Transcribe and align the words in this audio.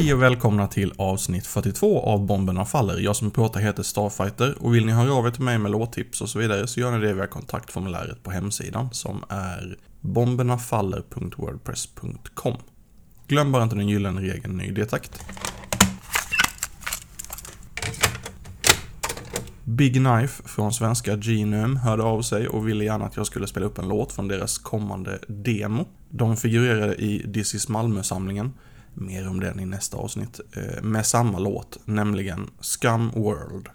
Hej 0.00 0.14
och 0.14 0.22
välkomna 0.22 0.66
till 0.66 0.92
avsnitt 0.98 1.46
42 1.46 2.00
av 2.00 2.26
Bomberna 2.26 2.64
Faller. 2.64 2.98
Jag 2.98 3.16
som 3.16 3.30
pratar 3.30 3.60
heter 3.60 3.82
Starfighter 3.82 4.56
och 4.60 4.74
vill 4.74 4.86
ni 4.86 4.92
höra 4.92 5.12
av 5.12 5.26
er 5.26 5.30
till 5.30 5.42
mig 5.42 5.58
med 5.58 5.70
låttips 5.70 6.20
och 6.20 6.28
så 6.28 6.38
vidare 6.38 6.66
så 6.66 6.80
gör 6.80 6.98
ni 6.98 7.06
det 7.06 7.14
via 7.14 7.26
kontaktformuläret 7.26 8.22
på 8.22 8.30
hemsidan 8.30 8.88
som 8.92 9.24
är 9.28 9.76
bombernafaller.wordpress.com. 10.00 12.56
Glöm 13.26 13.52
bara 13.52 13.62
inte 13.62 13.76
den 13.76 13.88
gyllene 13.88 14.20
regeln 14.20 14.56
ny 14.56 14.70
detakt. 14.70 15.24
Big 19.64 19.94
Knife 19.94 20.42
från 20.48 20.72
svenska 20.72 21.16
Genome 21.16 21.78
hörde 21.78 22.02
av 22.02 22.22
sig 22.22 22.48
och 22.48 22.68
ville 22.68 22.84
gärna 22.84 23.04
att 23.04 23.16
jag 23.16 23.26
skulle 23.26 23.46
spela 23.46 23.66
upp 23.66 23.78
en 23.78 23.88
låt 23.88 24.12
från 24.12 24.28
deras 24.28 24.58
kommande 24.58 25.18
demo. 25.28 25.88
De 26.08 26.36
figurerade 26.36 26.94
i 26.94 27.32
This 27.32 27.54
is 27.54 27.68
Malmö-samlingen, 27.68 28.52
mer 28.94 29.28
om 29.28 29.40
den 29.40 29.60
i 29.60 29.66
nästa 29.66 29.96
avsnitt, 29.96 30.40
eh, 30.56 30.82
med 30.82 31.06
samma 31.06 31.38
låt, 31.38 31.78
nämligen 31.84 32.50
Scum 32.60 33.10
World. 33.10 33.68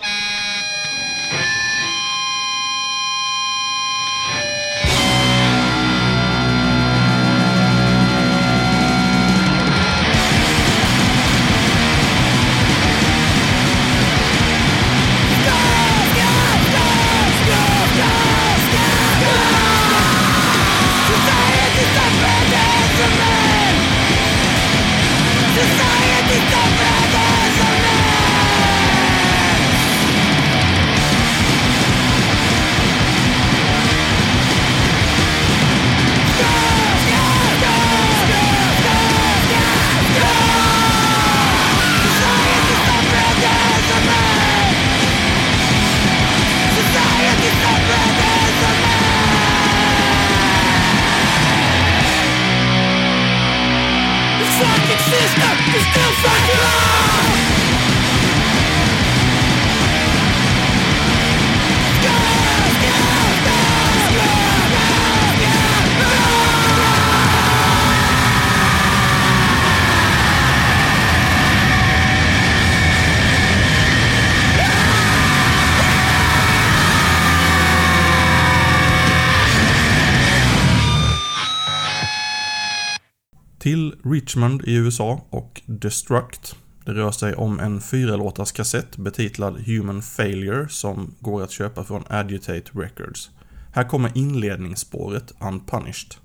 Till 83.85 84.11
Richmond 84.11 84.61
i 84.65 84.75
USA 84.75 85.25
och 85.29 85.61
Destruct. 85.65 86.55
Det 86.85 86.93
rör 86.93 87.11
sig 87.11 87.35
om 87.35 87.59
en 87.59 87.81
fyralåtars 87.81 88.51
kassett 88.51 88.97
betitlad 88.97 89.59
Human 89.65 90.01
Failure 90.01 90.69
som 90.69 91.15
går 91.19 91.43
att 91.43 91.51
köpa 91.51 91.83
från 91.83 92.03
Agitate 92.07 92.71
Records. 92.73 93.29
Här 93.73 93.83
kommer 93.83 94.11
inledningsspåret 94.17 95.33
Unpunished. 95.39 96.15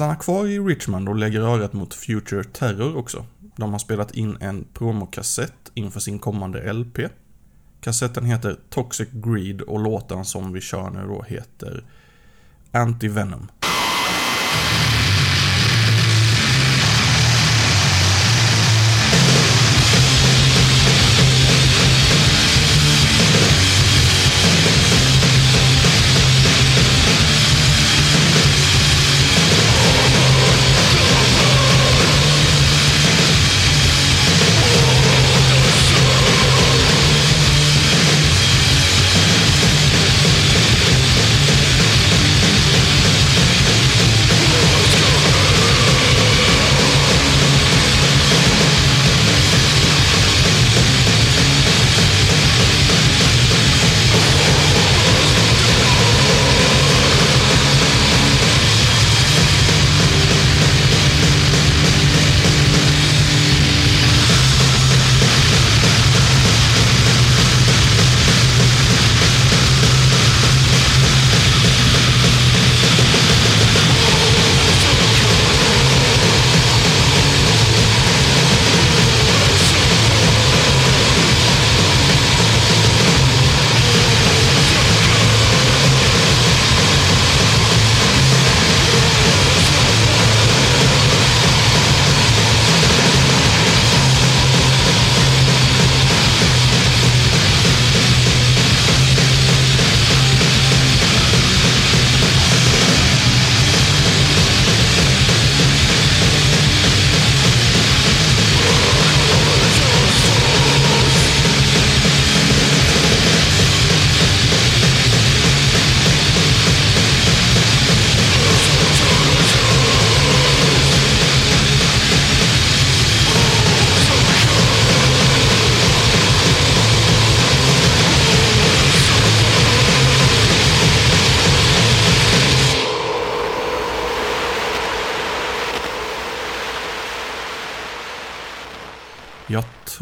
Stannar 0.00 0.16
kvar 0.16 0.46
i 0.46 0.58
Richmond 0.58 1.08
och 1.08 1.16
lägger 1.16 1.40
örat 1.40 1.72
mot 1.72 1.94
Future 1.94 2.44
Terror 2.44 2.96
också. 2.96 3.26
De 3.56 3.72
har 3.72 3.78
spelat 3.78 4.14
in 4.14 4.36
en 4.40 4.66
promokassett 4.74 5.70
inför 5.74 6.00
sin 6.00 6.18
kommande 6.18 6.72
LP. 6.72 6.98
Kassetten 7.80 8.24
heter 8.24 8.56
Toxic 8.70 9.08
Greed 9.12 9.60
och 9.60 9.80
låten 9.80 10.24
som 10.24 10.52
vi 10.52 10.60
kör 10.60 10.90
nu 10.90 11.06
då 11.08 11.22
heter 11.22 11.84
Anti-Venom. 12.72 13.59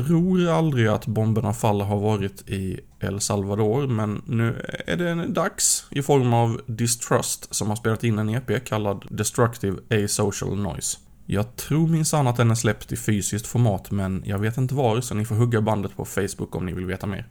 Tror 0.07 0.49
aldrig 0.49 0.89
att 0.89 1.07
bomberna 1.07 1.53
faller 1.53 1.85
har 1.85 2.01
varit 2.01 2.49
i 2.49 2.81
El 3.01 3.21
Salvador, 3.21 3.87
men 3.87 4.23
nu 4.27 4.63
är 4.87 4.97
det 4.97 5.27
dags 5.27 5.87
i 5.91 6.03
form 6.03 6.33
av 6.33 6.61
Distrust 6.67 7.55
som 7.55 7.69
har 7.69 7.77
spelat 7.77 8.05
in 8.05 8.19
en 8.19 8.29
EP 8.29 8.65
kallad 8.65 9.05
Destructive 9.11 10.05
Asocial 10.05 10.59
Noise. 10.59 10.99
Jag 11.27 11.57
tror 11.57 11.89
minsann 11.89 12.27
att 12.27 12.37
den 12.37 12.51
är 12.51 12.55
släppt 12.55 12.93
i 12.93 12.97
fysiskt 12.97 13.47
format, 13.47 13.91
men 13.91 14.23
jag 14.27 14.39
vet 14.39 14.59
inte 14.59 14.75
var, 14.75 15.01
så 15.01 15.15
ni 15.15 15.25
får 15.25 15.35
hugga 15.35 15.61
bandet 15.61 15.97
på 15.97 16.05
Facebook 16.05 16.57
om 16.57 16.67
ni 16.67 16.73
vill 16.73 16.87
veta 16.87 17.07
mer. 17.07 17.27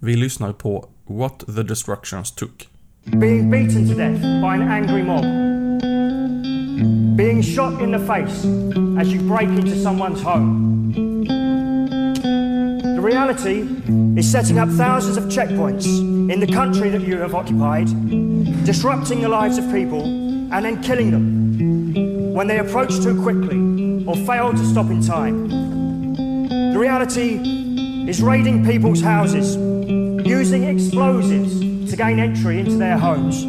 Vi 0.00 0.16
lyssnar 0.16 0.52
på 0.52 0.88
What 1.06 1.38
the 1.56 1.62
Destructions 1.62 2.32
Took. 2.32 2.68
Being 3.04 3.50
beaten 3.50 3.88
to 3.88 3.94
death 3.94 4.20
by 4.20 4.46
an 4.46 4.62
angry 4.62 5.02
mob. 5.02 5.24
Being 7.16 7.42
shot 7.42 7.80
in 7.82 7.92
the 7.92 7.98
face 7.98 8.44
as 9.00 9.08
you 9.08 9.28
break 9.28 9.48
into 9.48 9.76
someone's 9.76 10.22
home. 10.22 11.09
Reality 13.10 13.66
is 14.16 14.30
setting 14.30 14.60
up 14.60 14.68
thousands 14.68 15.16
of 15.16 15.24
checkpoints 15.24 15.84
in 16.32 16.38
the 16.38 16.46
country 16.46 16.90
that 16.90 17.00
you 17.00 17.16
have 17.16 17.34
occupied, 17.34 17.88
disrupting 18.64 19.20
the 19.20 19.28
lives 19.28 19.58
of 19.58 19.64
people, 19.72 20.04
and 20.04 20.64
then 20.64 20.80
killing 20.80 21.10
them 21.10 22.32
when 22.32 22.46
they 22.46 22.60
approach 22.60 23.00
too 23.02 23.20
quickly 23.20 24.04
or 24.06 24.14
fail 24.24 24.52
to 24.52 24.64
stop 24.64 24.86
in 24.90 25.02
time. 25.02 25.48
The 26.72 26.78
reality 26.78 27.40
is 28.08 28.22
raiding 28.22 28.64
people's 28.64 29.00
houses, 29.00 29.56
using 30.24 30.62
explosives 30.62 31.90
to 31.90 31.96
gain 31.96 32.20
entry 32.20 32.60
into 32.60 32.76
their 32.76 32.96
homes, 32.96 33.42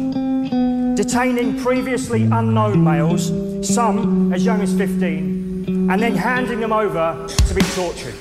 detaining 0.96 1.62
previously 1.62 2.24
unknown 2.24 2.82
males, 2.82 3.28
some 3.64 4.32
as 4.32 4.44
young 4.44 4.60
as 4.60 4.74
15, 4.76 5.88
and 5.88 6.02
then 6.02 6.16
handing 6.16 6.58
them 6.58 6.72
over 6.72 7.28
to 7.28 7.54
be 7.54 7.62
tortured. 7.76 8.16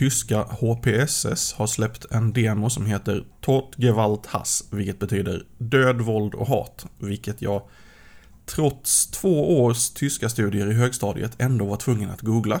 Tyska 0.00 0.42
HPSS 0.42 1.52
har 1.52 1.66
släppt 1.66 2.06
en 2.10 2.32
demo 2.32 2.70
som 2.70 2.86
heter 2.86 3.24
Tot 3.40 3.74
Gewalt 3.76 4.26
Hass, 4.26 4.64
vilket 4.70 4.98
betyder 4.98 5.42
död, 5.58 6.00
våld 6.00 6.34
och 6.34 6.46
hat, 6.46 6.86
vilket 6.98 7.42
jag 7.42 7.62
trots 8.46 9.10
två 9.10 9.62
års 9.62 9.90
tyska 9.90 10.28
studier 10.28 10.70
i 10.70 10.74
högstadiet 10.74 11.32
ändå 11.38 11.64
var 11.64 11.76
tvungen 11.76 12.10
att 12.10 12.20
googla. 12.20 12.60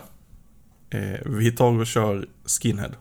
Eh, 0.90 1.20
vi 1.26 1.52
tar 1.52 1.80
och 1.80 1.86
kör 1.86 2.28
Skinhead. 2.44 2.92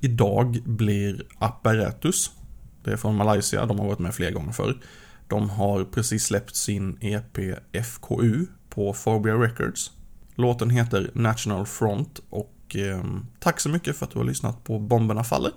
idag 0.00 0.62
blir 0.64 1.22
Apparatus. 1.38 2.30
Det 2.84 2.92
är 2.92 2.96
från 2.96 3.16
Malaysia, 3.16 3.66
de 3.66 3.78
har 3.78 3.86
varit 3.86 3.98
med 3.98 4.14
flera 4.14 4.30
gånger 4.30 4.52
förr. 4.52 4.76
De 5.28 5.50
har 5.50 5.84
precis 5.84 6.24
släppt 6.24 6.56
sin 6.56 6.98
EP 7.00 7.38
FKU 7.84 8.46
på 8.68 8.92
Phobia 8.92 9.34
Records. 9.34 9.90
Låten 10.34 10.70
heter 10.70 11.10
National 11.14 11.66
Front 11.66 12.20
och 12.30 12.76
eh, 12.76 13.04
tack 13.40 13.60
så 13.60 13.68
mycket 13.68 13.96
för 13.96 14.06
att 14.06 14.12
du 14.12 14.18
har 14.18 14.26
lyssnat 14.26 14.64
på 14.64 14.78
Bomberna 14.78 15.24
Faller. 15.24 15.52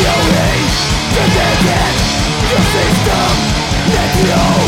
Fury, 0.00 0.56
the 1.14 1.24
dead, 1.34 1.94
the 2.50 2.58
system, 2.72 3.36
let 3.94 4.59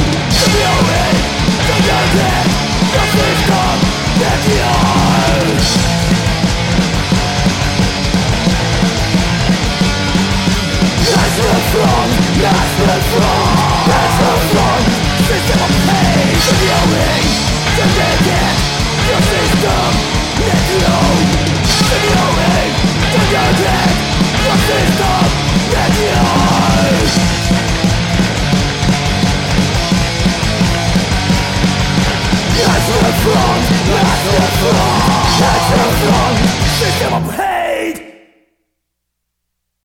to 16.44 16.54
you 16.56 16.92
me 16.92 17.51